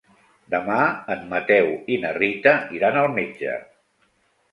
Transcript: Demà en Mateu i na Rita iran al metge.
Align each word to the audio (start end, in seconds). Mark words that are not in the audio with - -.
Demà 0.51 0.77
en 1.15 1.19
Mateu 1.33 1.69
i 1.95 1.99
na 2.05 2.13
Rita 2.17 2.53
iran 2.79 2.97
al 3.03 3.11
metge. 3.19 3.53